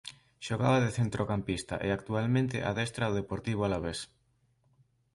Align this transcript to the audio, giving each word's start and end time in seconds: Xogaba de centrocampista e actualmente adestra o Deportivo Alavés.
Xogaba 0.45 0.77
de 0.85 0.91
centrocampista 0.99 1.75
e 1.85 1.87
actualmente 1.91 2.57
adestra 2.69 3.11
o 3.11 3.15
Deportivo 3.19 3.61
Alavés. 3.63 3.99